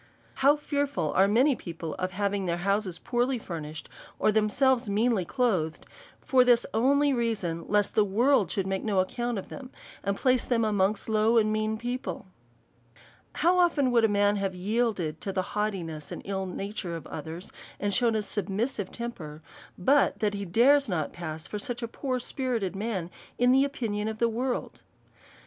[0.41, 5.83] How fearful are many people of having their houses poorly furnished, or themselves meanly clothed^
[6.21, 9.69] for this only reason, lest the world should make no ac count of them,
[10.03, 12.25] and place them amongst low and mean people!
[13.35, 15.43] 220 A SERIOUS CALL TO A How often would a man have yielded to the
[15.43, 19.41] haugh tiness and ill nature of others^ and shew a submissive temper^
[19.77, 24.07] but that he dares not pass for such a poor spirited man in the opinion
[24.07, 24.81] of the world.